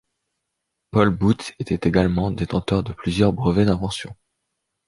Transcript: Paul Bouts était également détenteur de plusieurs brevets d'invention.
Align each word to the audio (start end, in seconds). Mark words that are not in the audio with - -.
Paul 0.89 1.11
Bouts 1.11 1.51
était 1.59 1.87
également 1.87 2.31
détenteur 2.31 2.81
de 2.81 2.91
plusieurs 2.91 3.33
brevets 3.33 3.67
d'invention. 3.67 4.15